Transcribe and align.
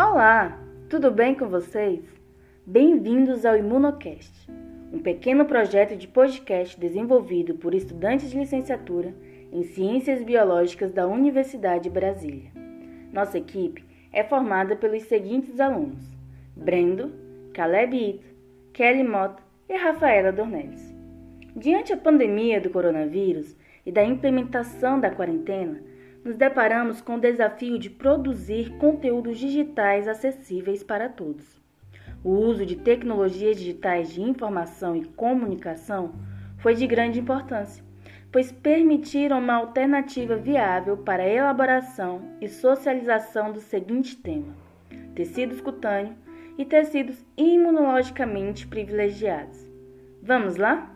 Olá, 0.00 0.56
tudo 0.88 1.10
bem 1.10 1.34
com 1.34 1.48
vocês? 1.48 2.04
Bem-vindos 2.64 3.44
ao 3.44 3.56
Imunocast, 3.56 4.48
um 4.92 5.00
pequeno 5.00 5.44
projeto 5.44 5.96
de 5.96 6.06
podcast 6.06 6.78
desenvolvido 6.78 7.56
por 7.56 7.74
estudantes 7.74 8.30
de 8.30 8.38
licenciatura 8.38 9.12
em 9.50 9.64
Ciências 9.64 10.22
Biológicas 10.22 10.92
da 10.92 11.04
Universidade 11.04 11.82
de 11.82 11.90
Brasília. 11.90 12.52
Nossa 13.12 13.38
equipe 13.38 13.84
é 14.12 14.22
formada 14.22 14.76
pelos 14.76 15.02
seguintes 15.02 15.58
alunos: 15.58 16.16
Brendo, 16.54 17.12
Caleb 17.52 17.96
Ito, 17.96 18.28
Kelly 18.72 19.02
Mota 19.02 19.42
e 19.68 19.76
Rafaela 19.76 20.30
Dornelles. 20.30 20.94
Diante 21.56 21.92
a 21.92 21.96
pandemia 21.96 22.60
do 22.60 22.70
coronavírus 22.70 23.56
e 23.84 23.90
da 23.90 24.04
implementação 24.04 25.00
da 25.00 25.10
quarentena, 25.10 25.82
nos 26.28 26.36
deparamos 26.36 27.00
com 27.00 27.14
o 27.14 27.20
desafio 27.20 27.78
de 27.78 27.88
produzir 27.88 28.76
conteúdos 28.76 29.38
digitais 29.38 30.06
acessíveis 30.06 30.82
para 30.82 31.08
todos. 31.08 31.58
O 32.22 32.32
uso 32.32 32.66
de 32.66 32.76
tecnologias 32.76 33.56
digitais 33.56 34.12
de 34.12 34.20
informação 34.20 34.94
e 34.94 35.06
comunicação 35.06 36.12
foi 36.58 36.74
de 36.74 36.86
grande 36.86 37.18
importância, 37.18 37.82
pois 38.30 38.52
permitiram 38.52 39.38
uma 39.38 39.54
alternativa 39.54 40.36
viável 40.36 40.98
para 40.98 41.22
a 41.22 41.28
elaboração 41.28 42.20
e 42.42 42.46
socialização 42.46 43.50
do 43.50 43.60
seguinte 43.60 44.14
tema: 44.14 44.54
tecidos 45.14 45.62
cutâneos 45.62 46.14
e 46.58 46.64
tecidos 46.66 47.24
imunologicamente 47.38 48.66
privilegiados. 48.66 49.66
Vamos 50.22 50.56
lá? 50.56 50.94